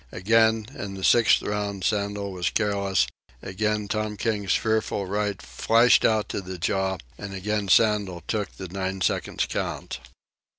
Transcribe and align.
Again, 0.11 0.65
in 0.73 0.95
the 0.95 1.03
sixth 1.03 1.43
round, 1.43 1.83
Sandel 1.83 2.31
was 2.31 2.49
careless, 2.49 3.05
again 3.43 3.87
Tom 3.87 4.17
King's 4.17 4.55
fearful 4.55 5.05
right 5.05 5.39
flashed 5.39 6.03
out 6.03 6.27
to 6.29 6.41
the 6.41 6.57
jaw, 6.57 6.97
and 7.19 7.35
again 7.35 7.67
Sandel 7.67 8.23
took 8.27 8.51
the 8.53 8.67
nine 8.67 9.01
seconds 9.01 9.45
count. 9.45 9.99